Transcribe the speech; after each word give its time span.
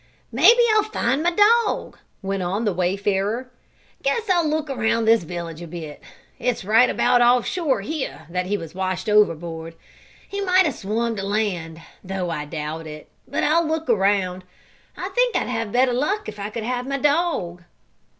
"Maybe 0.31 0.63
I'll 0.73 0.81
find 0.81 1.21
my 1.21 1.29
dog," 1.29 1.99
went 2.23 2.41
on 2.41 2.65
the 2.65 2.73
wayfarer. 2.73 3.51
"Guess 4.01 4.31
I'll 4.31 4.49
look 4.49 4.67
around 4.67 5.05
this 5.05 5.21
village 5.21 5.61
a 5.61 5.67
bit. 5.67 6.01
It's 6.39 6.65
right 6.65 6.89
about 6.89 7.21
off 7.21 7.45
shore 7.45 7.81
here 7.81 8.25
that 8.31 8.47
he 8.47 8.57
was 8.57 8.73
washed 8.73 9.07
overboard. 9.07 9.75
He 10.27 10.41
might 10.41 10.65
have 10.65 10.73
swum 10.73 11.15
to 11.17 11.23
land, 11.23 11.83
though 12.03 12.31
I 12.31 12.45
doubt 12.45 12.87
it. 12.87 13.09
But 13.27 13.43
I'll 13.43 13.67
look 13.67 13.87
around. 13.91 14.43
I 14.97 15.09
think 15.09 15.35
I'd 15.35 15.45
have 15.47 15.71
better 15.71 15.93
luck 15.93 16.27
if 16.27 16.39
I 16.39 16.49
could 16.49 16.63
have 16.63 16.87
my 16.87 16.97
dog!" 16.97 17.63